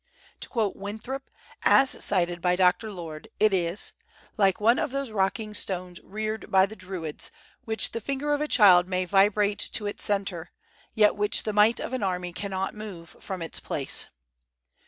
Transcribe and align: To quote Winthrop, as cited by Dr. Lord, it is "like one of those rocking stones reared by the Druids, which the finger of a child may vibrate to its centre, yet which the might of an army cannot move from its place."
To 0.39 0.49
quote 0.49 0.75
Winthrop, 0.75 1.29
as 1.61 2.03
cited 2.03 2.41
by 2.41 2.55
Dr. 2.55 2.91
Lord, 2.91 3.27
it 3.39 3.53
is 3.53 3.93
"like 4.35 4.59
one 4.59 4.79
of 4.79 4.89
those 4.89 5.11
rocking 5.11 5.53
stones 5.53 5.99
reared 6.03 6.49
by 6.49 6.65
the 6.65 6.75
Druids, 6.75 7.29
which 7.65 7.91
the 7.91 8.01
finger 8.01 8.33
of 8.33 8.41
a 8.41 8.47
child 8.47 8.87
may 8.87 9.05
vibrate 9.05 9.59
to 9.73 9.85
its 9.85 10.03
centre, 10.03 10.49
yet 10.95 11.15
which 11.15 11.43
the 11.43 11.53
might 11.53 11.79
of 11.79 11.93
an 11.93 12.01
army 12.01 12.33
cannot 12.33 12.73
move 12.73 13.09
from 13.19 13.43
its 13.43 13.59
place." 13.59 14.07